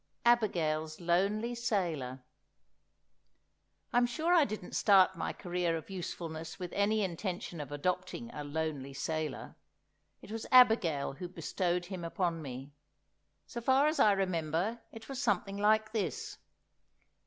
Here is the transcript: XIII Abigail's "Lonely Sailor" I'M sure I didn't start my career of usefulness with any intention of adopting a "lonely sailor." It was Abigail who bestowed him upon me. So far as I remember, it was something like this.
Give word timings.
XIII 0.23 0.31
Abigail's 0.31 0.99
"Lonely 0.99 1.53
Sailor" 1.53 2.23
I'M 3.93 4.07
sure 4.07 4.33
I 4.33 4.45
didn't 4.45 4.75
start 4.75 5.15
my 5.15 5.31
career 5.31 5.77
of 5.77 5.91
usefulness 5.91 6.57
with 6.57 6.73
any 6.73 7.03
intention 7.03 7.61
of 7.61 7.71
adopting 7.71 8.31
a 8.31 8.43
"lonely 8.43 8.95
sailor." 8.95 9.57
It 10.23 10.31
was 10.31 10.47
Abigail 10.51 11.13
who 11.13 11.27
bestowed 11.29 11.85
him 11.85 12.03
upon 12.03 12.41
me. 12.41 12.73
So 13.45 13.61
far 13.61 13.85
as 13.85 13.99
I 13.99 14.13
remember, 14.13 14.81
it 14.91 15.07
was 15.07 15.21
something 15.21 15.57
like 15.57 15.91
this. 15.91 16.39